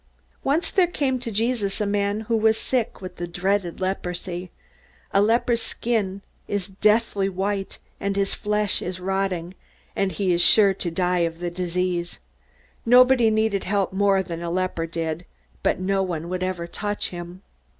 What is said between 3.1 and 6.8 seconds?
the dreaded leprosy. A leper's skin was